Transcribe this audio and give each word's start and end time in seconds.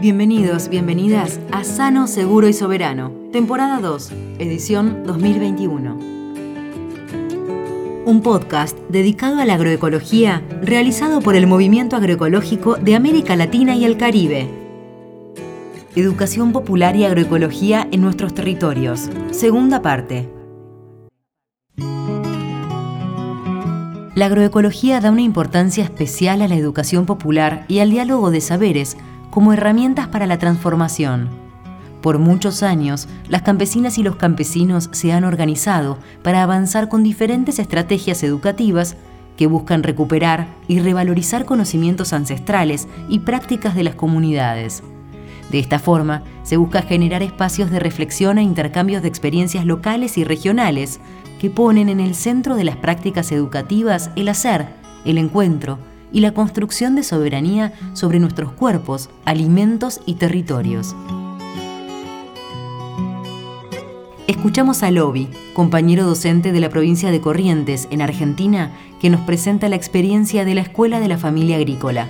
Bienvenidos, 0.00 0.70
bienvenidas 0.70 1.38
a 1.52 1.62
Sano, 1.62 2.06
Seguro 2.06 2.48
y 2.48 2.54
Soberano, 2.54 3.12
temporada 3.32 3.80
2, 3.80 4.12
edición 4.38 5.04
2021. 5.04 5.94
Un 8.06 8.22
podcast 8.22 8.78
dedicado 8.88 9.40
a 9.40 9.44
la 9.44 9.56
agroecología 9.56 10.42
realizado 10.62 11.20
por 11.20 11.34
el 11.36 11.46
Movimiento 11.46 11.96
Agroecológico 11.96 12.76
de 12.76 12.94
América 12.94 13.36
Latina 13.36 13.76
y 13.76 13.84
el 13.84 13.98
Caribe. 13.98 14.48
Educación 15.94 16.52
popular 16.52 16.96
y 16.96 17.04
agroecología 17.04 17.86
en 17.92 18.00
nuestros 18.00 18.32
territorios. 18.32 19.10
Segunda 19.32 19.82
parte. 19.82 20.30
La 24.14 24.26
agroecología 24.26 25.00
da 25.02 25.10
una 25.10 25.20
importancia 25.20 25.84
especial 25.84 26.40
a 26.40 26.48
la 26.48 26.56
educación 26.56 27.04
popular 27.04 27.66
y 27.68 27.80
al 27.80 27.90
diálogo 27.90 28.30
de 28.30 28.40
saberes 28.40 28.96
como 29.30 29.52
herramientas 29.52 30.08
para 30.08 30.26
la 30.26 30.38
transformación. 30.38 31.28
Por 32.02 32.18
muchos 32.18 32.62
años, 32.62 33.08
las 33.28 33.42
campesinas 33.42 33.98
y 33.98 34.02
los 34.02 34.16
campesinos 34.16 34.88
se 34.92 35.12
han 35.12 35.24
organizado 35.24 35.98
para 36.22 36.42
avanzar 36.42 36.88
con 36.88 37.02
diferentes 37.02 37.58
estrategias 37.58 38.22
educativas 38.22 38.96
que 39.36 39.46
buscan 39.46 39.82
recuperar 39.82 40.48
y 40.68 40.80
revalorizar 40.80 41.44
conocimientos 41.44 42.12
ancestrales 42.12 42.88
y 43.08 43.20
prácticas 43.20 43.74
de 43.74 43.84
las 43.84 43.94
comunidades. 43.94 44.82
De 45.50 45.58
esta 45.58 45.78
forma, 45.78 46.22
se 46.42 46.56
busca 46.56 46.82
generar 46.82 47.22
espacios 47.22 47.70
de 47.70 47.80
reflexión 47.80 48.38
e 48.38 48.42
intercambios 48.42 49.02
de 49.02 49.08
experiencias 49.08 49.64
locales 49.64 50.16
y 50.16 50.24
regionales 50.24 51.00
que 51.40 51.50
ponen 51.50 51.88
en 51.88 52.00
el 52.00 52.14
centro 52.14 52.54
de 52.54 52.64
las 52.64 52.76
prácticas 52.76 53.32
educativas 53.32 54.10
el 54.14 54.28
hacer, 54.28 54.68
el 55.04 55.18
encuentro, 55.18 55.78
y 56.12 56.20
la 56.20 56.32
construcción 56.32 56.94
de 56.94 57.02
soberanía 57.02 57.72
sobre 57.92 58.18
nuestros 58.18 58.52
cuerpos, 58.52 59.10
alimentos 59.24 60.00
y 60.06 60.14
territorios. 60.14 60.94
Escuchamos 64.26 64.82
a 64.82 64.90
Lobi, 64.90 65.28
compañero 65.54 66.04
docente 66.04 66.52
de 66.52 66.60
la 66.60 66.68
provincia 66.68 67.10
de 67.10 67.20
Corrientes, 67.20 67.88
en 67.90 68.00
Argentina, 68.00 68.70
que 69.00 69.10
nos 69.10 69.20
presenta 69.22 69.68
la 69.68 69.76
experiencia 69.76 70.44
de 70.44 70.54
la 70.54 70.60
Escuela 70.60 71.00
de 71.00 71.08
la 71.08 71.18
Familia 71.18 71.56
Agrícola. 71.56 72.06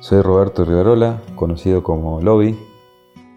Soy 0.00 0.22
Roberto 0.22 0.64
Rivarola, 0.64 1.20
conocido 1.34 1.82
como 1.82 2.20
Lobi. 2.20 2.58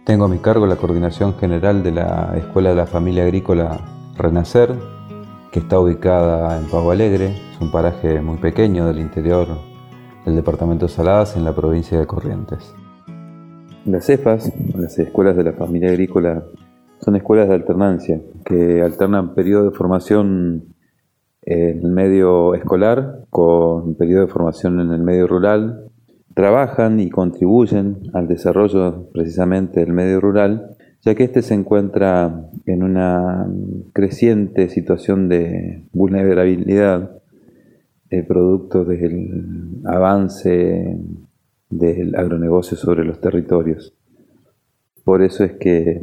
Tengo 0.06 0.26
a 0.26 0.28
mi 0.30 0.38
cargo 0.38 0.66
la 0.66 0.78
coordinación 0.78 1.38
general 1.38 1.84
de 1.84 1.92
la 1.92 2.34
Escuela 2.38 2.70
de 2.70 2.76
la 2.76 2.88
Familia 2.88 3.24
Agrícola 3.24 3.82
Renacer, 4.16 4.80
que 5.52 5.60
está 5.60 5.80
ubicada 5.80 6.58
en 6.58 6.66
Pago 6.70 6.92
Alegre, 6.92 7.36
es 7.54 7.60
un 7.60 7.70
paraje 7.70 8.22
muy 8.22 8.38
pequeño 8.38 8.86
del 8.86 9.00
interior 9.00 9.69
del 10.30 10.36
departamento 10.36 10.86
de 10.86 10.92
Saladas 10.92 11.36
en 11.36 11.44
la 11.44 11.56
provincia 11.56 12.00
de 12.00 12.06
Corrientes. 12.06 12.74
Las 13.86 14.06
CEFAS, 14.06 14.54
las 14.76 14.98
escuelas 15.00 15.36
de 15.36 15.44
la 15.44 15.54
familia 15.54 15.90
agrícola, 15.90 16.44
son 17.00 17.16
escuelas 17.16 17.48
de 17.48 17.56
alternancia 17.56 18.22
que 18.46 18.84
alternan 18.84 19.34
periodo 19.34 19.72
de 19.72 19.76
formación 19.76 20.76
en 21.42 21.80
el 21.80 21.92
medio 21.92 22.54
escolar 22.54 23.26
con 23.32 23.96
periodo 23.96 24.28
de 24.28 24.32
formación 24.32 24.80
en 24.80 24.92
el 24.92 25.02
medio 25.02 25.26
rural. 25.26 25.90
Trabajan 26.36 27.00
y 27.00 27.10
contribuyen 27.10 27.98
al 28.14 28.28
desarrollo 28.28 29.10
precisamente 29.12 29.80
del 29.80 29.94
medio 29.94 30.22
rural, 30.22 30.76
ya 31.02 31.16
que 31.16 31.24
éste 31.24 31.42
se 31.42 31.56
encuentra 31.56 32.46
en 32.68 32.84
una 32.84 33.48
creciente 33.94 34.70
situación 34.70 35.28
de 35.28 35.86
vulnerabilidad 35.92 37.20
producto 38.28 38.86
del 38.86 39.82
avance 39.86 40.98
del 41.70 42.16
agronegocio 42.16 42.76
sobre 42.76 43.06
los 43.06 43.22
territorios. 43.22 43.96
Por 45.04 45.22
eso 45.22 45.44
es 45.44 45.54
que 45.54 46.02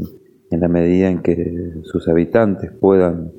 en 0.50 0.60
la 0.60 0.68
medida 0.68 1.08
en 1.08 1.22
que 1.22 1.80
sus 1.82 2.08
habitantes 2.08 2.72
puedan, 2.72 3.32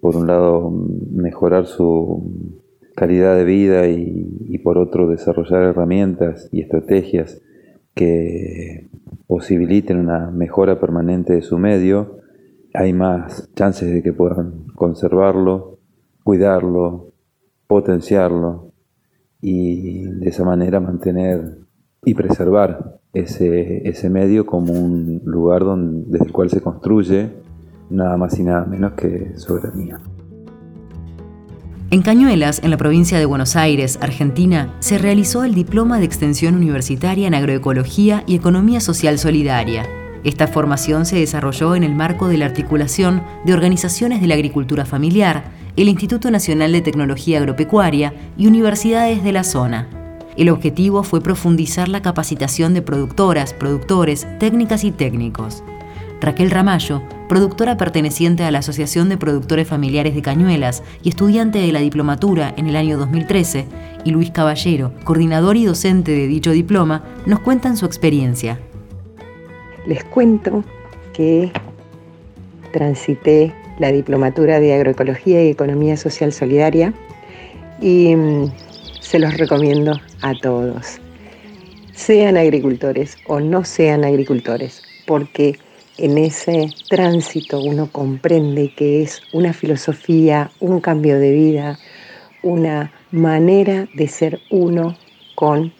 por 0.00 0.16
un 0.16 0.26
lado, 0.26 0.70
mejorar 1.10 1.66
su 1.66 2.58
calidad 2.94 3.36
de 3.36 3.44
vida 3.44 3.88
y, 3.88 4.58
por 4.58 4.78
otro 4.78 5.08
desarrollar 5.08 5.62
herramientas 5.62 6.48
y 6.52 6.60
estrategias 6.60 7.40
que 7.94 8.88
posibiliten 9.26 9.98
una 9.98 10.30
mejora 10.30 10.78
permanente 10.78 11.32
de 11.32 11.42
su 11.42 11.58
medio, 11.58 12.18
hay 12.74 12.92
más 12.92 13.50
chances 13.54 13.92
de 13.92 14.02
que 14.02 14.12
puedan 14.12 14.66
conservarlo, 14.74 15.78
cuidarlo, 16.22 17.11
potenciarlo 17.72 18.72
y 19.40 20.02
de 20.04 20.28
esa 20.28 20.44
manera 20.44 20.78
mantener 20.78 21.58
y 22.04 22.12
preservar 22.12 23.00
ese, 23.14 23.88
ese 23.88 24.10
medio 24.10 24.44
como 24.44 24.74
un 24.74 25.22
lugar 25.24 25.64
donde, 25.64 26.04
desde 26.06 26.26
el 26.26 26.32
cual 26.32 26.50
se 26.50 26.60
construye 26.60 27.30
nada 27.88 28.18
más 28.18 28.38
y 28.38 28.42
nada 28.42 28.66
menos 28.66 28.92
que 28.92 29.32
soberanía. 29.36 30.00
En 31.90 32.02
Cañuelas, 32.02 32.62
en 32.62 32.70
la 32.70 32.76
provincia 32.76 33.18
de 33.18 33.24
Buenos 33.24 33.56
Aires, 33.56 33.98
Argentina, 34.02 34.74
se 34.80 34.98
realizó 34.98 35.42
el 35.42 35.54
Diploma 35.54 35.98
de 35.98 36.04
Extensión 36.04 36.54
Universitaria 36.54 37.26
en 37.26 37.34
Agroecología 37.34 38.22
y 38.26 38.34
Economía 38.34 38.80
Social 38.80 39.18
Solidaria. 39.18 39.86
Esta 40.24 40.46
formación 40.46 41.06
se 41.06 41.16
desarrolló 41.16 41.74
en 41.74 41.84
el 41.84 41.94
marco 41.94 42.28
de 42.28 42.36
la 42.36 42.44
articulación 42.46 43.22
de 43.46 43.54
organizaciones 43.54 44.20
de 44.20 44.26
la 44.26 44.34
agricultura 44.34 44.84
familiar, 44.84 45.61
el 45.76 45.88
Instituto 45.88 46.30
Nacional 46.30 46.72
de 46.72 46.82
Tecnología 46.82 47.38
Agropecuaria 47.38 48.12
y 48.36 48.46
universidades 48.46 49.24
de 49.24 49.32
la 49.32 49.42
zona. 49.42 49.88
El 50.36 50.50
objetivo 50.50 51.02
fue 51.02 51.20
profundizar 51.20 51.88
la 51.88 52.02
capacitación 52.02 52.74
de 52.74 52.82
productoras, 52.82 53.54
productores, 53.54 54.26
técnicas 54.38 54.84
y 54.84 54.92
técnicos. 54.92 55.62
Raquel 56.20 56.50
Ramallo, 56.50 57.02
productora 57.28 57.76
perteneciente 57.76 58.44
a 58.44 58.50
la 58.50 58.60
Asociación 58.60 59.08
de 59.08 59.16
Productores 59.16 59.66
Familiares 59.66 60.14
de 60.14 60.22
Cañuelas 60.22 60.82
y 61.02 61.08
estudiante 61.08 61.58
de 61.58 61.72
la 61.72 61.80
diplomatura 61.80 62.54
en 62.56 62.68
el 62.68 62.76
año 62.76 62.96
2013, 62.96 63.66
y 64.04 64.10
Luis 64.10 64.30
Caballero, 64.30 64.92
coordinador 65.04 65.56
y 65.56 65.64
docente 65.64 66.12
de 66.12 66.26
dicho 66.26 66.52
diploma, 66.52 67.02
nos 67.26 67.40
cuentan 67.40 67.76
su 67.76 67.86
experiencia. 67.86 68.60
Les 69.86 70.04
cuento 70.04 70.62
que 71.12 71.50
transité 72.72 73.52
la 73.82 73.90
Diplomatura 73.90 74.60
de 74.60 74.74
Agroecología 74.74 75.44
y 75.44 75.48
Economía 75.48 75.96
Social 75.96 76.32
Solidaria 76.32 76.94
y 77.80 78.14
mm, 78.14 78.52
se 79.00 79.18
los 79.18 79.36
recomiendo 79.36 80.00
a 80.22 80.34
todos. 80.40 81.00
Sean 81.92 82.36
agricultores 82.36 83.18
o 83.26 83.40
no 83.40 83.64
sean 83.64 84.04
agricultores, 84.04 84.82
porque 85.04 85.58
en 85.98 86.16
ese 86.16 86.70
tránsito 86.88 87.60
uno 87.60 87.88
comprende 87.90 88.72
que 88.72 89.02
es 89.02 89.20
una 89.32 89.52
filosofía, 89.52 90.52
un 90.60 90.80
cambio 90.80 91.18
de 91.18 91.32
vida, 91.32 91.78
una 92.44 92.92
manera 93.10 93.88
de 93.94 94.06
ser 94.06 94.38
uno 94.50 94.96
con 95.34 95.72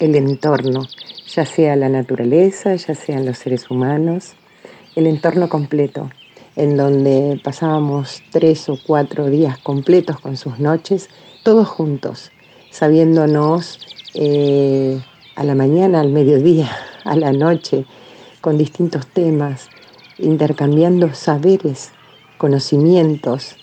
el 0.00 0.16
entorno, 0.16 0.82
ya 1.28 1.46
sea 1.46 1.76
la 1.76 1.88
naturaleza, 1.88 2.74
ya 2.74 2.96
sean 2.96 3.24
los 3.24 3.38
seres 3.38 3.70
humanos, 3.70 4.34
el 4.96 5.06
entorno 5.06 5.48
completo, 5.48 6.10
en 6.56 6.76
donde 6.76 7.40
pasábamos 7.42 8.22
tres 8.30 8.68
o 8.68 8.78
cuatro 8.86 9.26
días 9.26 9.58
completos 9.58 10.20
con 10.20 10.36
sus 10.36 10.58
noches, 10.58 11.08
todos 11.42 11.68
juntos, 11.68 12.30
sabiéndonos 12.70 13.80
eh, 14.14 15.00
a 15.36 15.44
la 15.44 15.54
mañana, 15.54 16.00
al 16.00 16.10
mediodía, 16.10 16.70
a 17.04 17.16
la 17.16 17.32
noche, 17.32 17.86
con 18.40 18.58
distintos 18.58 19.06
temas, 19.06 19.68
intercambiando 20.18 21.12
saberes, 21.14 21.90
conocimientos, 22.38 23.56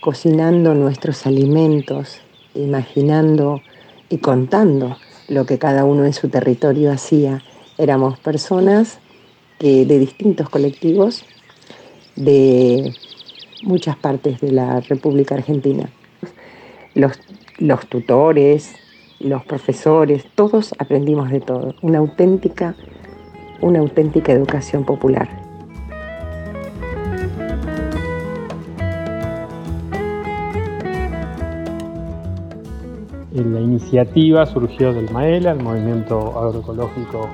cocinando 0.00 0.74
nuestros 0.74 1.26
alimentos, 1.26 2.20
imaginando 2.54 3.60
y 4.08 4.18
contando 4.18 4.96
lo 5.28 5.44
que 5.44 5.58
cada 5.58 5.84
uno 5.84 6.04
en 6.04 6.12
su 6.12 6.28
territorio 6.28 6.92
hacía. 6.92 7.42
Éramos 7.78 8.18
personas 8.18 8.98
que, 9.58 9.84
de 9.86 9.98
distintos 9.98 10.48
colectivos 10.48 11.24
de 12.18 12.94
muchas 13.62 13.96
partes 13.96 14.40
de 14.40 14.52
la 14.52 14.80
República 14.80 15.36
Argentina. 15.36 15.88
Los, 16.94 17.18
los 17.58 17.86
tutores, 17.86 18.74
los 19.20 19.44
profesores, 19.44 20.24
todos 20.34 20.74
aprendimos 20.78 21.30
de 21.30 21.40
todo. 21.40 21.74
Una 21.82 21.98
auténtica, 21.98 22.74
una 23.60 23.78
auténtica 23.78 24.32
educación 24.32 24.84
popular. 24.84 25.28
La 33.32 33.60
iniciativa 33.60 34.46
surgió 34.46 34.92
del 34.92 35.08
MAELA, 35.12 35.52
el 35.52 35.62
Movimiento 35.62 36.36
Agroecológico 36.36 37.28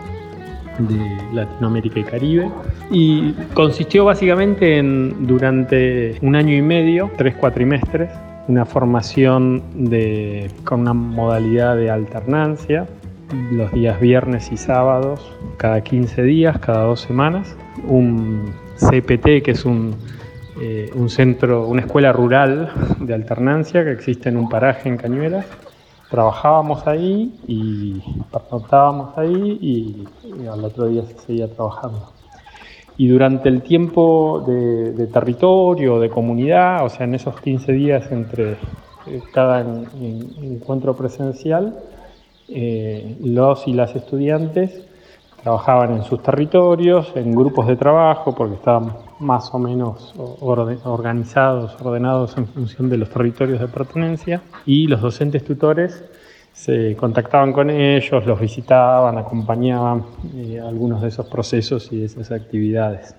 de 0.78 1.18
Latinoamérica 1.32 2.00
y 2.00 2.04
Caribe. 2.04 2.50
Y 2.90 3.32
consistió 3.54 4.04
básicamente 4.04 4.78
en, 4.78 5.26
durante 5.26 6.16
un 6.22 6.36
año 6.36 6.54
y 6.54 6.62
medio, 6.62 7.10
tres 7.16 7.34
cuatrimestres, 7.36 8.10
una 8.48 8.64
formación 8.66 9.62
de, 9.74 10.50
con 10.64 10.80
una 10.80 10.92
modalidad 10.92 11.76
de 11.76 11.90
alternancia, 11.90 12.86
los 13.50 13.72
días 13.72 13.98
viernes 14.00 14.52
y 14.52 14.56
sábados, 14.56 15.32
cada 15.56 15.82
15 15.82 16.22
días, 16.22 16.58
cada 16.58 16.84
dos 16.84 17.00
semanas. 17.00 17.56
Un 17.86 18.52
CPT, 18.76 19.42
que 19.42 19.52
es 19.52 19.64
un, 19.64 19.94
eh, 20.60 20.90
un 20.94 21.08
centro, 21.08 21.66
una 21.66 21.82
escuela 21.82 22.12
rural 22.12 22.70
de 23.00 23.14
alternancia 23.14 23.84
que 23.84 23.92
existe 23.92 24.28
en 24.28 24.36
un 24.36 24.48
paraje 24.48 24.88
en 24.88 24.96
Cañuelas. 24.96 25.46
Trabajábamos 26.14 26.86
ahí 26.86 27.34
y 27.48 28.00
estábamos 28.56 29.18
ahí 29.18 29.58
y, 29.60 30.46
al 30.46 30.64
otro 30.64 30.86
día 30.86 31.02
se 31.02 31.18
seguía 31.18 31.52
trabajando. 31.52 32.12
Y 32.96 33.08
durante 33.08 33.48
el 33.48 33.62
tiempo 33.62 34.44
de, 34.46 34.92
de, 34.92 35.08
territorio, 35.08 35.98
de 35.98 36.10
comunidad, 36.10 36.84
o 36.84 36.88
sea, 36.88 37.06
en 37.06 37.16
esos 37.16 37.40
15 37.40 37.72
días 37.72 38.12
entre 38.12 38.52
eh, 38.52 39.22
cada 39.32 39.62
encuentro 39.62 40.94
presencial, 40.94 41.80
eh, 42.46 43.16
los 43.20 43.66
y 43.66 43.72
las 43.72 43.96
estudiantes 43.96 44.86
trabajaban 45.42 45.96
en 45.96 46.04
sus 46.04 46.22
territorios, 46.22 47.10
en 47.16 47.34
grupos 47.34 47.66
de 47.66 47.74
trabajo, 47.74 48.36
porque 48.36 48.54
estaban 48.54 48.92
más 49.20 49.52
o 49.54 49.58
menos 49.58 50.14
organizados, 50.42 51.76
ordenados 51.80 52.36
en 52.36 52.46
función 52.46 52.88
de 52.88 52.98
los 52.98 53.10
territorios 53.10 53.60
de 53.60 53.68
pertenencia, 53.68 54.42
y 54.66 54.86
los 54.86 55.00
docentes 55.00 55.44
tutores 55.44 56.04
se 56.52 56.94
contactaban 56.96 57.52
con 57.52 57.68
ellos, 57.68 58.24
los 58.26 58.38
visitaban, 58.38 59.18
acompañaban 59.18 60.04
eh, 60.36 60.60
algunos 60.60 61.02
de 61.02 61.08
esos 61.08 61.26
procesos 61.26 61.92
y 61.92 61.98
de 61.98 62.06
esas 62.06 62.30
actividades. 62.30 63.16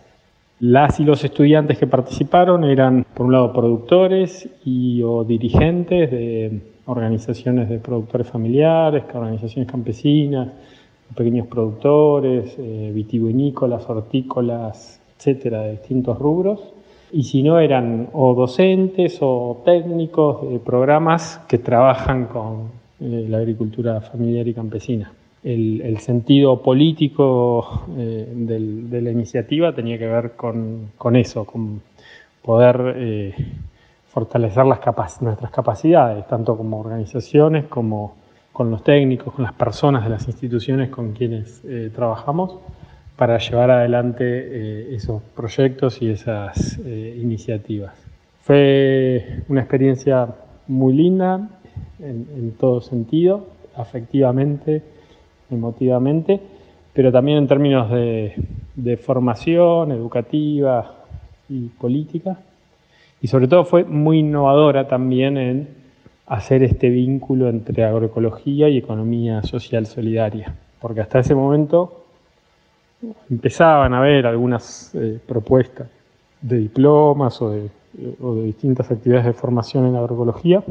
Las 0.62 1.02
y 1.02 1.04
los 1.04 1.22
estudiantes 1.24 1.78
que 1.78 1.86
participaron 1.86 2.64
eran, 2.64 3.06
por 3.14 3.26
un 3.26 3.34
lado, 3.34 3.52
productores 3.52 4.48
y 4.64 5.04
o 5.04 5.26
dirigentes 5.26 6.10
de 6.10 6.62
organizaciones 6.86 7.68
de 7.68 7.80
productores 7.80 8.28
familiares, 8.30 9.04
organizaciones 9.14 9.70
campesinas, 9.70 10.48
pequeños 11.14 11.48
productores, 11.48 12.56
eh, 12.58 12.92
vitivinícolas, 12.94 13.90
hortícolas, 13.90 15.02
etcétera, 15.18 15.62
de 15.62 15.72
distintos 15.72 16.20
rubros. 16.20 16.74
Y 17.12 17.24
si 17.24 17.44
no, 17.44 17.60
eran 17.60 18.10
o 18.14 18.34
docentes 18.34 19.20
o 19.22 19.62
técnicos 19.64 20.50
de 20.50 20.60
programas 20.60 21.40
que 21.48 21.60
trabajan 21.60 22.26
con 22.26 22.70
eh, 23.00 23.26
la 23.30 23.38
agricultura 23.38 24.02
familiar 24.02 24.48
y 24.48 24.54
campesina. 24.54 25.12
El, 25.44 25.98
sentido 26.00 26.62
político 26.62 27.84
eh, 27.98 28.28
de 28.34 29.02
la 29.02 29.12
iniciativa 29.12 29.74
tenía 29.76 29.98
que 30.00 30.08
ver 30.08 30.32
con, 30.32 30.92
con 30.98 31.16
eso, 31.16 31.46
con 31.46 31.82
poder 32.42 32.96
eh, 32.98 33.36
fortalecer 34.08 34.66
nuestras 34.66 35.52
capacidades, 35.52 36.28
tanto 36.28 36.58
como 36.58 36.80
organizaciones 36.80 37.66
como 37.66 38.16
con 38.52 38.72
los 38.72 38.84
técnicos, 38.84 39.34
con 39.34 39.44
las 39.44 39.54
personas 39.54 40.04
de 40.04 40.10
las 40.10 40.28
instituciones 40.28 40.90
con 40.90 41.12
quienes 41.14 41.62
trabajamos, 41.94 42.60
para 43.16 43.38
llevar 43.38 43.72
adelante 43.72 44.24
eh, 44.26 44.96
esos 44.96 45.22
proyectos 45.36 46.02
y 46.02 46.10
esas 46.10 46.80
eh, 46.86 47.18
iniciativas. 47.22 47.94
Fue 48.44 49.44
una 49.48 49.62
experiencia 49.62 50.28
muy 50.68 50.94
linda 50.94 51.50
en, 52.00 52.52
todo 52.60 52.82
sentido, 52.82 53.48
afectivamente, 53.76 54.84
emotivamente, 55.50 56.40
pero 56.94 57.12
también 57.12 57.40
en 57.40 57.48
términos 57.48 57.90
de, 57.90 58.34
de 58.76 58.98
formación 58.98 59.92
educativa 59.92 61.06
y 61.50 61.68
política. 61.70 62.38
Y 63.22 63.28
sobre 63.28 63.48
todo 63.48 63.66
fue 63.66 63.84
muy 63.84 64.20
innovadora 64.20 64.88
también 64.88 65.38
en 65.38 65.68
hacer 66.28 66.64
este 66.64 66.90
vínculo 66.90 67.50
entre 67.50 67.84
agroecología 67.84 68.70
y 68.70 68.78
economía 68.78 69.42
social 69.44 69.86
solidaria, 69.86 70.56
porque 70.80 71.02
hasta 71.02 71.20
ese 71.20 71.34
momento 71.34 72.05
empezaban 73.30 73.94
a 73.94 74.00
haber 74.00 74.26
algunas 74.26 74.94
eh, 74.96 75.20
propuestas 75.26 75.88
de 76.42 76.58
diplomas 76.58 77.42
o 77.42 77.50
de, 77.52 77.70
distintas 78.44 78.92
actividades 78.92 79.26
de 79.26 79.34
formación 79.34 79.86
en 79.86 79.96
agroecología. 79.96 80.62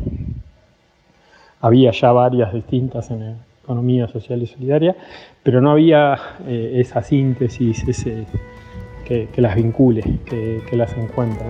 Había 1.60 1.90
ya 1.90 2.12
varias 2.12 2.52
distintas 2.52 3.10
en 3.10 3.36
economía 3.62 4.06
social 4.08 4.42
y 4.42 4.46
solidaria, 4.46 4.94
pero 5.42 5.62
no 5.62 5.70
había 5.70 6.18
eh, 6.46 6.72
esa 6.76 7.02
síntesis 7.02 7.82
ese, 7.88 8.26
que, 9.04 9.28
las 9.38 9.54
vincule, 9.54 10.02
que, 10.26 10.76
las 10.76 10.94
encuentre. 10.96 11.46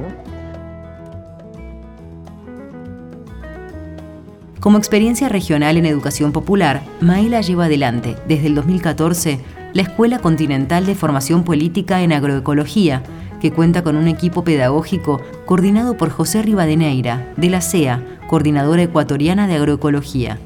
Como 4.60 4.78
experiencia 4.78 5.28
regional 5.28 5.76
en 5.76 5.86
educación 5.86 6.32
popular, 6.32 6.82
Maela 7.00 7.40
lleva 7.40 7.66
adelante, 7.66 8.16
desde 8.26 8.46
el 8.46 8.54
2014, 8.54 9.40
la 9.74 9.82
Escuela 9.82 10.20
Continental 10.20 10.86
de 10.86 10.94
Formación 10.94 11.42
Política 11.42 12.00
en 12.02 12.12
Agroecología, 12.12 13.02
que 13.40 13.50
cuenta 13.50 13.82
con 13.82 13.96
un 13.96 14.06
equipo 14.06 14.44
pedagógico 14.44 15.20
coordinado 15.46 15.96
por 15.96 16.10
José 16.10 16.42
Rivadeneira, 16.42 17.32
de 17.36 17.50
la 17.50 17.60
CEA, 17.60 18.00
Coordinadora 18.28 18.84
Ecuatoriana 18.84 19.48
de 19.48 19.56
Agroecología. 19.56 20.38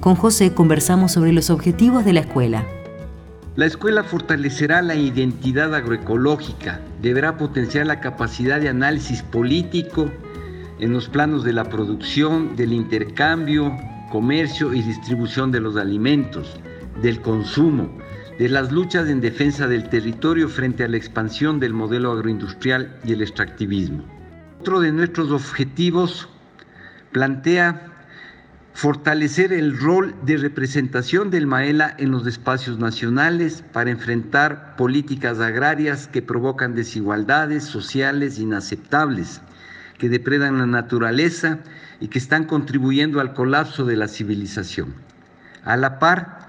Con 0.00 0.14
José 0.14 0.52
conversamos 0.52 1.12
sobre 1.12 1.32
los 1.32 1.48
objetivos 1.48 2.04
de 2.04 2.12
la 2.12 2.20
escuela. 2.20 2.66
La 3.56 3.64
escuela 3.64 4.04
fortalecerá 4.04 4.82
la 4.82 4.94
identidad 4.94 5.74
agroecológica, 5.74 6.82
deberá 7.00 7.38
potenciar 7.38 7.86
la 7.86 8.00
capacidad 8.00 8.60
de 8.60 8.68
análisis 8.68 9.22
político, 9.22 10.10
en 10.78 10.92
los 10.92 11.08
planos 11.08 11.44
de 11.44 11.54
la 11.54 11.64
producción, 11.64 12.54
del 12.56 12.74
intercambio, 12.74 13.74
comercio 14.12 14.74
y 14.74 14.82
distribución 14.82 15.50
de 15.50 15.60
los 15.60 15.78
alimentos, 15.78 16.60
del 17.00 17.22
consumo, 17.22 17.88
de 18.38 18.48
las 18.48 18.70
luchas 18.70 19.08
en 19.08 19.20
defensa 19.20 19.66
del 19.66 19.88
territorio 19.88 20.48
frente 20.48 20.84
a 20.84 20.88
la 20.88 20.96
expansión 20.96 21.58
del 21.58 21.72
modelo 21.72 22.12
agroindustrial 22.12 22.98
y 23.04 23.12
el 23.12 23.22
extractivismo. 23.22 24.04
Otro 24.60 24.80
de 24.80 24.92
nuestros 24.92 25.30
objetivos 25.30 26.28
plantea 27.12 27.92
fortalecer 28.74 29.54
el 29.54 29.78
rol 29.78 30.14
de 30.22 30.36
representación 30.36 31.30
del 31.30 31.46
Maela 31.46 31.94
en 31.98 32.10
los 32.10 32.26
espacios 32.26 32.78
nacionales 32.78 33.64
para 33.72 33.90
enfrentar 33.90 34.76
políticas 34.76 35.40
agrarias 35.40 36.08
que 36.08 36.20
provocan 36.20 36.74
desigualdades 36.74 37.64
sociales 37.64 38.38
inaceptables 38.38 39.40
que 39.98 40.08
depredan 40.08 40.58
la 40.58 40.66
naturaleza 40.66 41.60
y 42.00 42.08
que 42.08 42.18
están 42.18 42.44
contribuyendo 42.44 43.20
al 43.20 43.32
colapso 43.32 43.84
de 43.84 43.96
la 43.96 44.08
civilización. 44.08 44.94
A 45.64 45.76
la 45.76 45.98
par, 45.98 46.45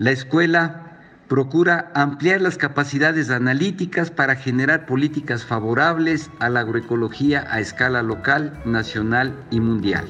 la 0.00 0.12
escuela 0.12 0.96
procura 1.28 1.92
ampliar 1.94 2.40
las 2.40 2.56
capacidades 2.56 3.28
analíticas 3.28 4.10
para 4.10 4.34
generar 4.34 4.86
políticas 4.86 5.44
favorables 5.44 6.30
a 6.40 6.48
la 6.48 6.60
agroecología 6.60 7.46
a 7.50 7.60
escala 7.60 8.02
local, 8.02 8.58
nacional 8.64 9.36
y 9.50 9.60
mundial. 9.60 10.06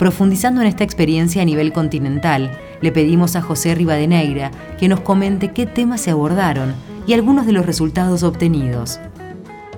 Profundizando 0.00 0.62
en 0.62 0.66
esta 0.66 0.82
experiencia 0.82 1.42
a 1.42 1.44
nivel 1.44 1.72
continental, 1.72 2.50
le 2.80 2.90
pedimos 2.90 3.36
a 3.36 3.40
José 3.40 3.76
Rivadeneira 3.76 4.50
que 4.80 4.88
nos 4.88 5.00
comente 5.00 5.52
qué 5.52 5.64
temas 5.64 6.00
se 6.00 6.10
abordaron 6.10 6.74
y 7.06 7.12
algunos 7.12 7.46
de 7.46 7.52
los 7.52 7.64
resultados 7.64 8.24
obtenidos. 8.24 8.98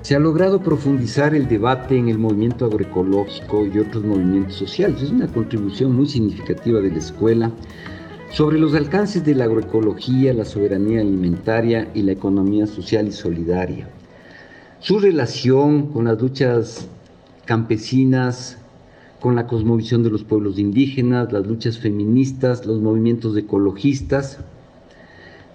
Se 0.01 0.15
ha 0.15 0.19
logrado 0.19 0.61
profundizar 0.61 1.35
el 1.35 1.47
debate 1.47 1.95
en 1.95 2.09
el 2.09 2.17
movimiento 2.17 2.65
agroecológico 2.65 3.67
y 3.67 3.77
otros 3.77 4.03
movimientos 4.03 4.55
sociales. 4.55 5.03
Es 5.03 5.11
una 5.11 5.27
contribución 5.27 5.95
muy 5.95 6.07
significativa 6.07 6.79
de 6.79 6.89
la 6.89 6.97
escuela 6.97 7.51
sobre 8.35 8.59
los 8.59 8.73
alcances 8.75 9.23
de 9.23 9.33
la 9.33 9.45
agroecología, 9.45 10.33
la 10.33 10.43
soberanía 10.43 10.99
alimentaria 10.99 11.89
y 11.93 12.01
la 12.01 12.11
economía 12.11 12.67
social 12.67 13.07
y 13.07 13.13
solidaria. 13.13 13.87
Su 14.81 14.99
relación 14.99 15.93
con 15.93 16.03
las 16.03 16.21
luchas 16.21 16.85
campesinas, 17.45 18.57
con 19.21 19.37
la 19.37 19.47
cosmovisión 19.47 20.03
de 20.03 20.09
los 20.09 20.25
pueblos 20.25 20.59
indígenas, 20.59 21.31
las 21.31 21.47
luchas 21.47 21.79
feministas, 21.79 22.65
los 22.65 22.81
movimientos 22.81 23.37
ecologistas, 23.37 24.39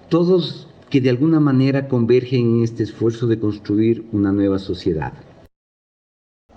todos 0.08 0.66
que 0.88 1.02
de 1.02 1.10
alguna 1.10 1.38
manera 1.38 1.86
convergen 1.86 2.56
en 2.56 2.64
este 2.64 2.82
esfuerzo 2.82 3.26
de 3.26 3.38
construir 3.38 4.06
una 4.10 4.32
nueva 4.32 4.58
sociedad. 4.58 5.12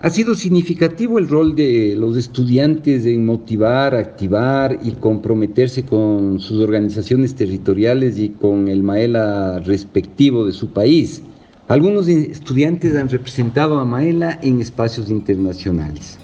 Ha 0.04 0.10
sido 0.10 0.34
significativo 0.34 1.18
el 1.18 1.30
rol 1.30 1.56
de 1.56 1.96
los 1.96 2.18
estudiantes 2.18 3.06
en 3.06 3.24
motivar, 3.24 3.94
activar 3.94 4.78
y 4.82 4.90
comprometerse 4.90 5.86
con 5.86 6.40
sus 6.40 6.60
organizaciones 6.60 7.34
territoriales 7.34 8.18
y 8.18 8.28
con 8.28 8.68
el 8.68 8.82
Maela 8.82 9.60
respectivo 9.60 10.44
de 10.44 10.52
su 10.52 10.74
país. 10.74 11.22
Algunos 11.68 12.06
estudiantes 12.08 12.94
han 12.96 13.08
representado 13.08 13.78
a 13.78 13.86
Maela 13.86 14.38
en 14.42 14.60
espacios 14.60 15.08
internacionales. 15.08 16.18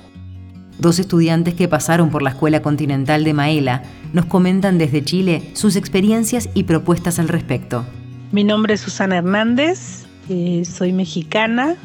Dos 0.78 0.98
estudiantes 0.98 1.54
que 1.54 1.66
pasaron 1.66 2.10
por 2.10 2.20
la 2.20 2.30
Escuela 2.30 2.60
Continental 2.60 3.24
de 3.24 3.32
Maela 3.32 3.82
nos 4.12 4.26
comentan 4.26 4.76
desde 4.76 5.02
Chile 5.02 5.40
sus 5.54 5.76
experiencias 5.76 6.50
y 6.52 6.64
propuestas 6.64 7.18
al 7.18 7.28
respecto. 7.28 7.86
Mi 8.30 8.44
nombre 8.44 8.74
es 8.74 8.80
Susana 8.82 9.16
Hernández, 9.16 10.04
eh, 10.28 10.64
soy 10.66 10.92
mexicana, 10.92 11.78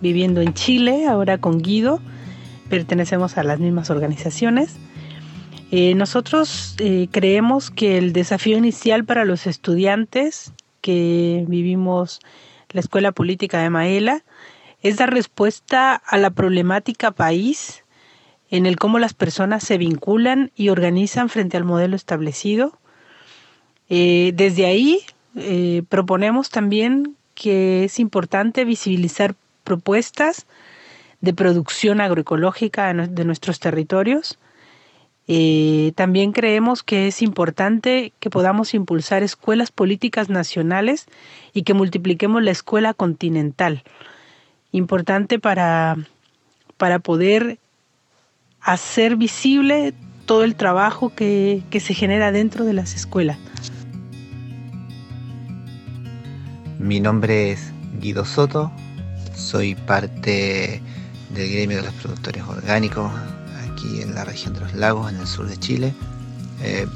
viviendo 0.00 0.40
en 0.40 0.54
Chile, 0.54 1.06
ahora 1.06 1.38
con 1.38 1.60
Guido, 1.60 2.00
pertenecemos 2.68 3.38
a 3.38 3.42
las 3.42 3.58
mismas 3.58 3.90
organizaciones. 3.90 4.76
Eh, 5.70 5.94
nosotros 5.94 6.76
eh, 6.78 7.08
creemos 7.10 7.70
que 7.70 7.98
el 7.98 8.12
desafío 8.12 8.56
inicial 8.56 9.04
para 9.04 9.24
los 9.24 9.46
estudiantes 9.46 10.52
que 10.80 11.44
vivimos 11.46 12.20
la 12.70 12.80
Escuela 12.80 13.12
Política 13.12 13.60
de 13.60 13.70
Maela 13.70 14.22
es 14.82 14.96
dar 14.96 15.12
respuesta 15.12 15.94
a 15.94 16.18
la 16.18 16.30
problemática 16.30 17.10
país 17.10 17.84
en 18.50 18.64
el 18.64 18.76
cómo 18.76 18.98
las 18.98 19.12
personas 19.12 19.62
se 19.62 19.76
vinculan 19.76 20.52
y 20.56 20.70
organizan 20.70 21.28
frente 21.28 21.56
al 21.56 21.64
modelo 21.64 21.96
establecido. 21.96 22.78
Eh, 23.90 24.32
desde 24.34 24.66
ahí 24.66 25.00
proponemos 25.88 26.50
también 26.50 27.14
que 27.34 27.84
es 27.84 28.00
importante 28.00 28.64
visibilizar 28.64 29.36
propuestas 29.68 30.46
de 31.20 31.34
producción 31.34 32.00
agroecológica 32.00 32.94
de 32.94 33.24
nuestros 33.26 33.60
territorios, 33.60 34.38
eh, 35.26 35.92
también 35.94 36.32
creemos 36.32 36.82
que 36.82 37.06
es 37.06 37.20
importante 37.20 38.14
que 38.18 38.30
podamos 38.30 38.72
impulsar 38.72 39.22
escuelas 39.22 39.70
políticas 39.70 40.30
nacionales 40.30 41.04
y 41.52 41.64
que 41.64 41.74
multipliquemos 41.74 42.42
la 42.42 42.50
escuela 42.50 42.94
continental. 42.94 43.82
Importante 44.72 45.38
para, 45.38 45.96
para 46.78 46.98
poder 46.98 47.58
hacer 48.62 49.16
visible 49.16 49.92
todo 50.24 50.44
el 50.44 50.54
trabajo 50.54 51.14
que, 51.14 51.62
que 51.68 51.80
se 51.80 51.92
genera 51.92 52.32
dentro 52.32 52.64
de 52.64 52.72
las 52.72 52.94
escuelas. 52.94 53.36
Mi 56.78 57.00
nombre 57.00 57.52
es 57.52 57.70
Guido 58.00 58.24
Soto, 58.24 58.72
soy 59.38 59.74
parte 59.74 60.82
del 61.30 61.52
gremio 61.52 61.78
de 61.78 61.84
los 61.84 61.94
productores 61.94 62.42
orgánicos 62.44 63.10
aquí 63.64 64.02
en 64.02 64.14
la 64.14 64.24
región 64.24 64.54
de 64.54 64.60
los 64.60 64.74
lagos, 64.74 65.12
en 65.12 65.20
el 65.20 65.26
sur 65.26 65.48
de 65.48 65.56
Chile. 65.56 65.94
Eh, 66.62 66.86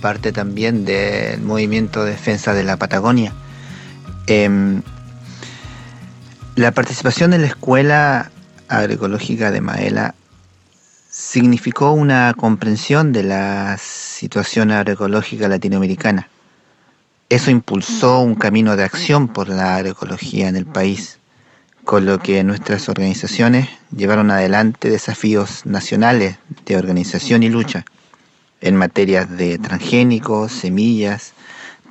parte 0.00 0.32
también 0.32 0.84
del 0.84 1.42
movimiento 1.42 2.04
de 2.04 2.12
defensa 2.12 2.54
de 2.54 2.64
la 2.64 2.78
Patagonia. 2.78 3.32
Em, 4.26 4.82
la 6.56 6.72
participación 6.72 7.34
en 7.34 7.42
la 7.42 7.48
Escuela 7.48 8.30
Agroecológica 8.68 9.50
de 9.50 9.60
Maela 9.60 10.14
significó 11.10 11.92
una 11.92 12.32
comprensión 12.34 13.12
de 13.12 13.24
la 13.24 13.76
situación 13.78 14.70
agroecológica 14.70 15.48
latinoamericana. 15.48 16.28
Eso 17.28 17.50
impulsó 17.50 18.20
un 18.20 18.34
camino 18.34 18.76
de 18.76 18.84
acción 18.84 19.28
por 19.28 19.48
la 19.48 19.76
agroecología 19.76 20.48
en 20.48 20.56
el 20.56 20.66
país 20.66 21.19
con 21.90 22.06
lo 22.06 22.20
que 22.20 22.44
nuestras 22.44 22.88
organizaciones 22.88 23.68
llevaron 23.90 24.30
adelante 24.30 24.88
desafíos 24.88 25.66
nacionales 25.66 26.38
de 26.64 26.76
organización 26.76 27.42
y 27.42 27.48
lucha 27.48 27.84
en 28.60 28.76
materias 28.76 29.28
de 29.36 29.58
transgénicos, 29.58 30.52
semillas, 30.52 31.32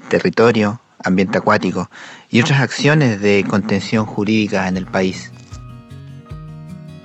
territorio, 0.07 0.79
ambiente 1.03 1.37
acuático 1.37 1.89
y 2.31 2.39
otras 2.39 2.61
acciones 2.61 3.19
de 3.19 3.43
contención 3.45 4.05
jurídica 4.05 4.69
en 4.69 4.77
el 4.77 4.85
país. 4.85 5.33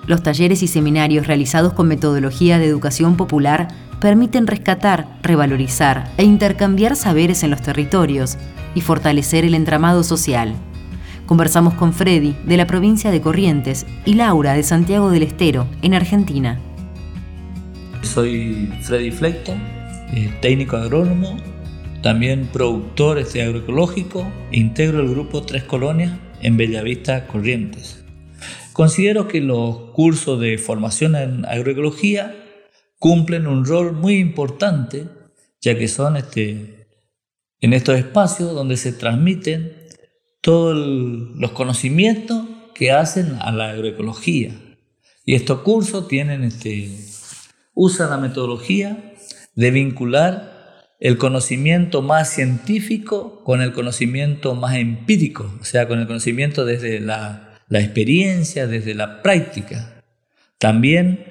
Los 0.07 0.23
talleres 0.23 0.63
y 0.63 0.69
seminarios 0.69 1.27
realizados 1.27 1.73
con 1.73 1.89
metodología 1.89 2.61
de 2.61 2.67
educación 2.67 3.17
popular 3.17 3.67
permiten 4.01 4.47
rescatar, 4.47 5.19
revalorizar 5.21 6.13
e 6.17 6.23
intercambiar 6.23 6.95
saberes 6.95 7.43
en 7.43 7.51
los 7.51 7.61
territorios 7.61 8.37
y 8.77 8.83
fortalecer 8.83 9.45
el 9.45 9.57
entramado 9.57 10.05
social. 10.05 10.55
Conversamos 11.27 11.73
con 11.75 11.95
Freddy, 11.95 12.37
de 12.45 12.59
la 12.59 12.67
provincia 12.67 13.11
de 13.11 13.23
Corrientes, 13.23 13.87
y 14.05 14.13
Laura, 14.13 14.53
de 14.53 14.63
Santiago 14.63 15.11
del 15.11 15.23
Estero, 15.23 15.67
en 15.81 15.95
Argentina. 15.95 16.61
Soy 18.03 18.71
Freddy 18.83 19.11
Fleighton, 19.11 19.59
eh, 20.13 20.31
técnico 20.43 20.77
agrónomo, 20.77 21.39
también 22.03 22.47
productor 22.53 23.19
este 23.19 23.43
agroecológico, 23.43 24.31
integro 24.53 25.01
el 25.01 25.09
grupo 25.09 25.41
Tres 25.43 25.65
Colonias 25.65 26.13
en 26.43 26.59
Bellavista, 26.59 27.27
Corrientes. 27.27 28.05
Considero 28.75 29.27
que 29.27 29.41
los 29.41 29.93
cursos 29.93 30.39
de 30.39 30.59
formación 30.59 31.17
en 31.17 31.47
agroecología 31.47 32.37
cumplen 32.99 33.47
un 33.47 33.65
rol 33.65 33.95
muy 33.95 34.17
importante, 34.17 35.07
ya 35.63 35.79
que 35.79 35.89
son 35.89 36.19
este, 36.19 36.87
en 37.61 37.73
estos 37.73 37.97
espacios 37.97 38.53
donde 38.53 38.77
se 38.77 38.93
transmiten 38.93 39.84
todos 40.45 40.77
los 40.77 41.53
conocimientos 41.53 42.45
que 42.75 42.93
hacen 42.93 43.39
a 43.41 43.51
la 43.51 43.71
agroecología. 43.71 44.51
Y 45.25 45.37
estos 45.37 45.61
cursos 45.61 46.07
tienen 46.07 46.45
este, 46.45 46.91
usan 47.73 48.11
la 48.11 48.19
metodología 48.19 49.15
de 49.55 49.71
vincular 49.71 50.53
el 51.01 51.17
conocimiento 51.17 52.03
más 52.03 52.29
científico 52.29 53.43
con 53.43 53.63
el 53.63 53.73
conocimiento 53.73 54.55
más 54.55 54.77
empírico, 54.77 55.51
o 55.63 55.65
sea, 55.65 55.89
con 55.89 55.99
el 55.99 56.07
conocimiento 56.07 56.67
desde 56.67 57.01
la, 57.01 57.63
experiencia, 57.71 58.67
desde 58.67 58.95
la 58.95 59.23
práctica. 59.23 60.05
También 60.59 61.25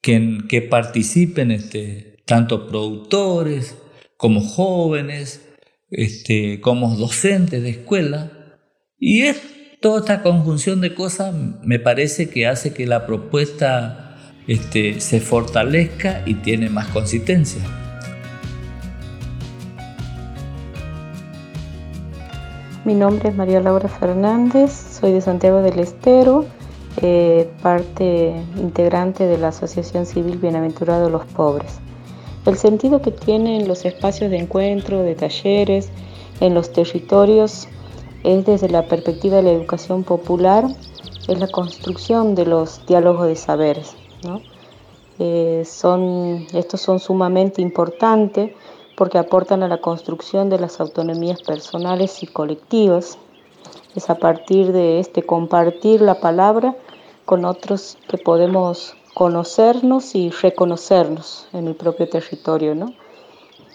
que, 0.00 0.38
que 0.48 0.62
participen 0.62 1.50
este, 1.50 2.22
tanto 2.24 2.68
productores 2.68 3.76
como 4.16 4.40
jóvenes, 4.40 5.42
este, 5.90 6.62
como 6.62 6.96
docentes 6.96 7.62
de 7.62 7.68
escuela, 7.68 8.32
y 8.98 9.22
es, 9.22 9.42
toda 9.80 10.00
esta 10.00 10.22
conjunción 10.22 10.80
de 10.80 10.94
cosas 10.94 11.34
me 11.62 11.78
parece 11.78 12.30
que 12.30 12.46
hace 12.46 12.72
que 12.72 12.86
la 12.86 13.06
propuesta 13.06 14.16
este, 14.46 15.00
se 15.00 15.20
fortalezca 15.20 16.22
y 16.24 16.34
tiene 16.34 16.70
más 16.70 16.88
consistencia. 16.88 17.62
Mi 22.84 22.94
nombre 22.94 23.30
es 23.30 23.34
María 23.34 23.60
Laura 23.60 23.88
Fernández, 23.88 24.70
soy 24.72 25.12
de 25.12 25.20
Santiago 25.20 25.60
del 25.60 25.80
Estero, 25.80 26.46
eh, 27.02 27.50
parte 27.60 28.32
integrante 28.56 29.26
de 29.26 29.36
la 29.38 29.48
Asociación 29.48 30.06
Civil 30.06 30.38
Bienaventurados 30.38 31.10
los 31.10 31.26
Pobres. 31.26 31.80
El 32.46 32.56
sentido 32.56 33.02
que 33.02 33.10
tienen 33.10 33.66
los 33.66 33.84
espacios 33.84 34.30
de 34.30 34.38
encuentro, 34.38 35.02
de 35.02 35.16
talleres, 35.16 35.90
en 36.40 36.54
los 36.54 36.72
territorios 36.72 37.68
es 38.22 38.44
desde 38.44 38.68
la 38.68 38.86
perspectiva 38.86 39.36
de 39.36 39.42
la 39.42 39.52
educación 39.52 40.04
popular, 40.04 40.64
es 41.28 41.38
la 41.38 41.48
construcción 41.48 42.34
de 42.34 42.46
los 42.46 42.84
diálogos 42.86 43.26
de 43.26 43.36
saberes. 43.36 43.96
Eh, 45.18 45.62
son, 45.64 46.46
estos 46.52 46.80
son 46.80 47.00
sumamente 47.00 47.62
importantes 47.62 48.52
porque 48.96 49.18
aportan 49.18 49.62
a 49.62 49.68
la 49.68 49.80
construcción 49.80 50.50
de 50.50 50.58
las 50.58 50.80
autonomías 50.80 51.42
personales 51.42 52.22
y 52.22 52.26
colectivas. 52.26 53.18
Es 53.94 54.10
a 54.10 54.16
partir 54.16 54.72
de 54.72 55.00
este 55.00 55.22
compartir 55.22 56.00
la 56.00 56.20
palabra 56.20 56.76
con 57.24 57.44
otros 57.44 57.98
que 58.08 58.18
podemos 58.18 58.94
conocernos 59.14 60.14
y 60.14 60.30
reconocernos 60.30 61.48
en 61.52 61.68
el 61.68 61.74
propio 61.74 62.08
territorio. 62.08 62.74
¿no? 62.74 62.92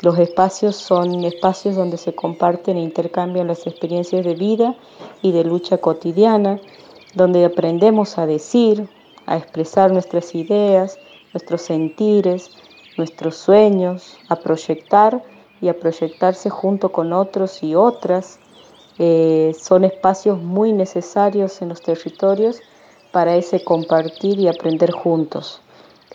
Los 0.01 0.17
espacios 0.17 0.77
son 0.77 1.23
espacios 1.25 1.75
donde 1.75 1.97
se 1.97 2.15
comparten 2.15 2.77
e 2.77 2.81
intercambian 2.81 3.47
las 3.47 3.67
experiencias 3.67 4.25
de 4.25 4.33
vida 4.33 4.75
y 5.21 5.31
de 5.31 5.43
lucha 5.43 5.77
cotidiana, 5.77 6.59
donde 7.13 7.45
aprendemos 7.45 8.17
a 8.17 8.25
decir, 8.25 8.89
a 9.27 9.37
expresar 9.37 9.91
nuestras 9.91 10.33
ideas, 10.33 10.97
nuestros 11.33 11.61
sentires, 11.61 12.49
nuestros 12.97 13.35
sueños, 13.35 14.17
a 14.27 14.37
proyectar 14.37 15.23
y 15.61 15.67
a 15.67 15.79
proyectarse 15.79 16.49
junto 16.49 16.91
con 16.91 17.13
otros 17.13 17.61
y 17.61 17.75
otras. 17.75 18.39
Eh, 18.97 19.55
son 19.59 19.83
espacios 19.83 20.41
muy 20.41 20.73
necesarios 20.73 21.61
en 21.61 21.69
los 21.69 21.81
territorios 21.81 22.59
para 23.11 23.35
ese 23.35 23.63
compartir 23.63 24.39
y 24.39 24.47
aprender 24.47 24.91
juntos. 24.91 25.61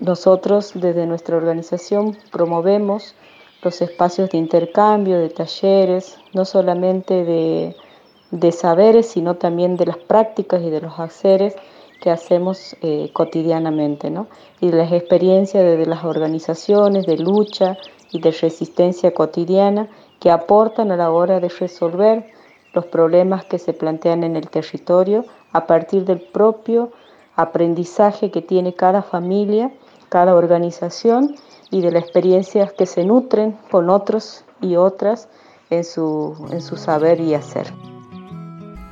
Nosotros 0.01 0.73
desde 0.75 1.07
nuestra 1.07 1.37
organización 1.37 2.19
promovemos 2.33 3.15
los 3.63 3.81
espacios 3.83 4.31
de 4.31 4.39
intercambio, 4.39 5.19
de 5.19 5.29
talleres, 5.29 6.19
no 6.33 6.45
solamente 6.45 7.25
de, 7.25 8.53
saberes, 8.53 9.09
sino 9.09 9.37
también 9.37 9.77
de 9.77 9.87
las 9.87 9.97
prácticas 9.97 10.63
y 10.63 10.71
de 10.71 10.81
los 10.81 10.99
haceres 10.99 11.57
que 12.01 12.11
hacemos 12.11 12.77
eh, 12.83 13.11
cotidianamente, 13.13 14.11
¿no? 14.11 14.27
y 14.61 14.71
de 14.71 14.77
las 14.77 14.93
experiencias 14.93 15.65
de, 15.65 15.77
de 15.77 15.87
las 15.87 16.05
organizaciones 16.05 17.07
de 17.07 17.17
lucha 17.19 17.79
y 18.13 18.21
de 18.21 18.31
resistencia 18.31 19.13
cotidiana 19.13 19.89
que 20.21 20.31
aportan 20.31 20.93
a 20.93 20.97
la 20.97 21.11
hora 21.11 21.41
de 21.41 21.49
resolver 21.49 22.27
los 22.73 22.87
problemas 22.87 23.45
que 23.45 23.59
se 23.59 23.73
plantean 23.73 24.23
en 24.23 24.37
el 24.37 24.49
territorio 24.51 25.25
a 25.53 25.67
partir 25.67 26.05
del 26.05 26.21
propio 26.21 26.93
aprendizaje 27.35 28.31
que 28.31 28.43
tiene 28.43 28.75
cada 28.75 29.03
familia, 29.03 29.73
cada 30.09 30.35
organización 30.35 31.35
y 31.71 31.81
de 31.81 31.91
las 31.91 32.05
experiencias 32.05 32.73
que 32.73 32.87
se 32.87 33.05
nutren 33.05 33.57
con 33.71 33.91
otros 33.91 34.45
y 34.61 34.77
otras 34.77 35.29
en 35.71 35.85
su, 35.85 36.49
en 36.51 36.61
su 36.61 36.77
saber 36.77 37.21
y 37.21 37.35
hacer. 37.35 37.67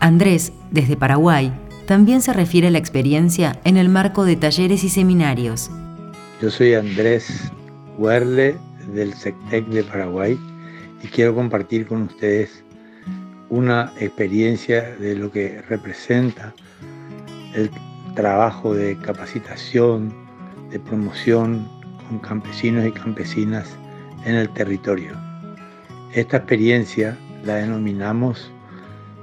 Andrés, 0.01 0.53
desde 0.71 0.97
Paraguay, 0.97 1.53
también 1.87 2.21
se 2.21 2.33
refiere 2.33 2.69
a 2.69 2.71
la 2.71 2.79
experiencia 2.79 3.61
en 3.65 3.77
el 3.77 3.89
marco 3.89 4.25
de 4.25 4.37
talleres 4.37 4.85
y 4.85 4.89
seminarios. 4.89 5.71
Yo 6.41 6.51
soy 6.51 6.75
Andrés 6.75 7.53
Werle 7.99 8.57
del 8.93 9.15
SECTEC 9.15 9.67
de 9.67 9.85
Paraguay 9.85 10.39
y 11.03 11.07
quiero 11.09 11.35
compartir 11.35 11.87
con 11.87 12.03
ustedes 12.03 12.65
una 13.51 13.93
experiencia 14.01 14.95
de 14.97 15.15
lo 15.15 15.31
que 15.31 15.63
representa 15.69 16.55
el 17.55 17.71
trabajo 18.15 18.75
de 18.75 18.97
capacitación, 18.99 20.13
de 20.71 20.81
promoción 20.81 21.69
campesinos 22.19 22.87
y 22.87 22.93
campesinas 22.93 23.77
en 24.25 24.37
el 24.37 24.49
territorio. 24.55 25.13
Esta 26.13 26.39
experiencia 26.39 27.17
la 27.45 27.57
denominamos 27.57 28.51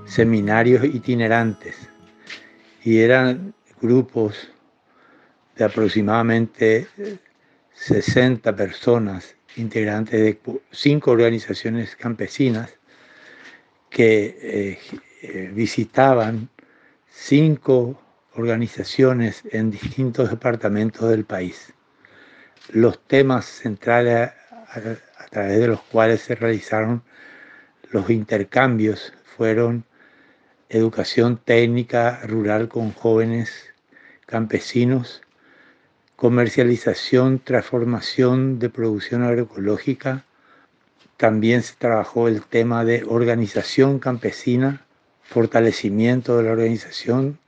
seminarios 0.05 0.83
itinerantes 0.83 1.89
y 2.83 2.99
eran 2.99 3.53
grupos 3.81 4.51
de 5.55 5.65
aproximadamente 5.65 6.87
60 7.73 8.55
personas 8.55 9.35
integrantes 9.55 10.19
de 10.19 10.39
cinco 10.71 11.11
organizaciones 11.11 11.95
campesinas 11.95 12.77
que 13.89 14.37
eh, 14.41 14.79
eh, 15.21 15.51
visitaban 15.53 16.49
cinco 17.09 18.01
organizaciones 18.35 19.43
en 19.51 19.71
distintos 19.71 20.29
departamentos 20.29 21.09
del 21.09 21.25
país. 21.25 21.73
Los 22.69 23.05
temas 23.05 23.45
centrales 23.45 24.31
a, 24.69 25.27
través 25.29 25.59
de 25.59 25.67
los 25.67 25.81
cuales 25.81 26.21
se 26.21 26.35
realizaron 26.35 27.03
los 27.89 28.09
intercambios 28.09 29.13
fueron 29.35 29.83
educación 30.69 31.37
técnica 31.37 32.21
rural 32.23 32.69
con 32.69 32.93
jóvenes 32.93 33.73
campesinos, 34.25 35.21
comercialización, 36.15 37.39
transformación 37.39 38.59
de 38.59 38.69
producción 38.69 39.23
agroecológica. 39.23 40.23
También 41.17 41.63
se 41.63 41.73
trabajó 41.75 42.29
el 42.29 42.41
tema 42.43 42.85
de 42.85 43.03
organización 43.05 43.99
campesina, 43.99 44.85
fortalecimiento 45.23 46.37
de 46.37 46.43
la 46.43 46.51
organización. 46.51 47.40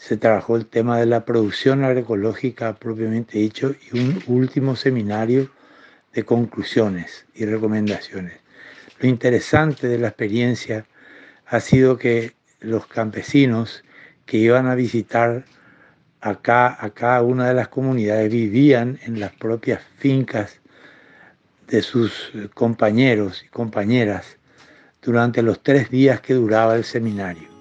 Se 0.00 0.16
trabajó 0.16 0.56
el 0.56 0.64
tema 0.64 0.98
de 0.98 1.04
la 1.04 1.26
producción 1.26 1.84
agroecológica 1.84 2.74
propiamente 2.74 3.38
dicho 3.38 3.74
y 3.92 3.98
un 3.98 4.22
último 4.28 4.74
seminario 4.74 5.50
de 6.14 6.24
conclusiones 6.24 7.26
y 7.34 7.44
recomendaciones. 7.44 8.32
Lo 8.98 9.10
interesante 9.10 9.88
de 9.88 9.98
la 9.98 10.08
experiencia 10.08 10.86
ha 11.44 11.60
sido 11.60 11.98
que 11.98 12.32
los 12.60 12.86
campesinos 12.86 13.84
que 14.24 14.38
iban 14.38 14.68
a 14.68 14.74
visitar 14.74 15.44
acá, 16.22 16.82
a 16.82 16.88
cada 16.90 17.22
una 17.22 17.48
de 17.48 17.54
las 17.54 17.68
comunidades 17.68 18.32
vivían 18.32 18.98
en 19.02 19.20
las 19.20 19.32
propias 19.32 19.82
fincas 19.98 20.60
de 21.68 21.82
sus 21.82 22.32
compañeros 22.54 23.44
y 23.44 23.48
compañeras 23.48 24.38
durante 25.02 25.42
los 25.42 25.62
tres 25.62 25.90
días 25.90 26.22
que 26.22 26.32
duraba 26.32 26.74
el 26.74 26.84
seminario. 26.84 27.59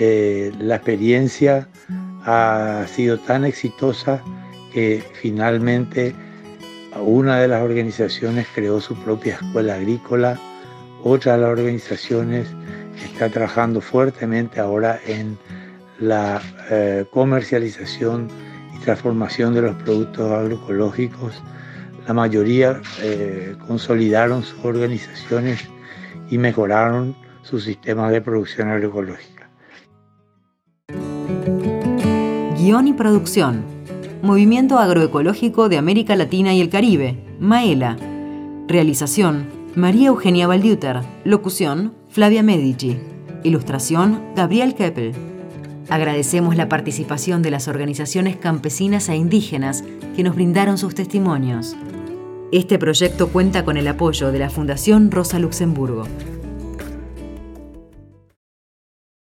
Eh, 0.00 0.52
la 0.60 0.76
experiencia 0.76 1.66
ha 2.24 2.84
sido 2.86 3.18
tan 3.18 3.44
exitosa 3.44 4.22
que 4.72 5.02
finalmente 5.20 6.14
una 7.00 7.40
de 7.40 7.48
las 7.48 7.62
organizaciones 7.62 8.46
creó 8.54 8.80
su 8.80 8.94
propia 9.02 9.34
escuela 9.34 9.74
agrícola, 9.74 10.38
otra 11.02 11.32
de 11.32 11.42
las 11.42 11.50
organizaciones 11.50 12.46
está 13.04 13.28
trabajando 13.28 13.80
fuertemente 13.80 14.60
ahora 14.60 15.00
en 15.06 15.36
la 15.98 16.40
eh, 16.70 17.04
comercialización 17.10 18.28
y 18.76 18.78
transformación 18.80 19.54
de 19.54 19.62
los 19.62 19.76
productos 19.82 20.30
agroecológicos. 20.30 21.42
La 22.06 22.14
mayoría 22.14 22.80
eh, 23.02 23.56
consolidaron 23.66 24.42
sus 24.42 24.64
organizaciones 24.64 25.68
y 26.30 26.38
mejoraron 26.38 27.16
sus 27.42 27.64
sistemas 27.64 28.12
de 28.12 28.20
producción 28.20 28.68
agroecológica. 28.68 29.37
Guión 32.58 32.88
y 32.88 32.92
producción. 32.92 33.62
Movimiento 34.20 34.80
Agroecológico 34.80 35.68
de 35.68 35.78
América 35.78 36.16
Latina 36.16 36.52
y 36.54 36.60
el 36.60 36.68
Caribe, 36.68 37.16
Maela. 37.38 37.96
Realización, 38.66 39.46
María 39.76 40.08
Eugenia 40.08 40.48
Valdiuter. 40.48 41.02
Locución, 41.24 41.94
Flavia 42.08 42.42
Medici. 42.42 42.98
Ilustración, 43.44 44.20
Gabriel 44.34 44.74
Keppel. 44.74 45.12
Agradecemos 45.88 46.56
la 46.56 46.68
participación 46.68 47.42
de 47.42 47.52
las 47.52 47.68
organizaciones 47.68 48.34
campesinas 48.34 49.08
e 49.08 49.14
indígenas 49.14 49.84
que 50.16 50.24
nos 50.24 50.34
brindaron 50.34 50.78
sus 50.78 50.96
testimonios. 50.96 51.76
Este 52.50 52.76
proyecto 52.76 53.28
cuenta 53.28 53.64
con 53.64 53.76
el 53.76 53.86
apoyo 53.86 54.32
de 54.32 54.38
la 54.40 54.50
Fundación 54.50 55.12
Rosa 55.12 55.38
Luxemburgo. 55.38 56.08